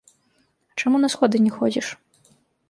[0.79, 1.93] Чаму на сходы не ходзіш?